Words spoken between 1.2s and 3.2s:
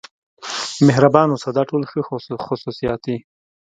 اوسه دا ټول ښه خصوصیات دي.